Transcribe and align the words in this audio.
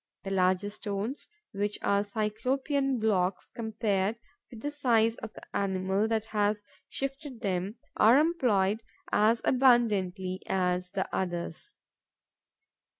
The 0.23 0.31
larger 0.31 0.71
stones, 0.71 1.27
which 1.51 1.77
are 1.83 2.03
Cyclopean 2.03 2.97
blocks 2.97 3.51
compared 3.53 4.15
with 4.49 4.61
the 4.61 4.71
size 4.71 5.15
of 5.17 5.31
the 5.33 5.43
animal 5.55 6.07
that 6.07 6.25
has 6.25 6.63
shifted 6.89 7.41
them, 7.41 7.75
are 7.97 8.17
employed 8.17 8.81
as 9.11 9.43
abundantly 9.45 10.41
as 10.47 10.89
the 10.89 11.07
others. 11.15 11.75